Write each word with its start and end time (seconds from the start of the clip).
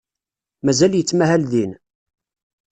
Mazal 0.65 0.93
yettmahal 0.97 1.43
din? 1.51 1.71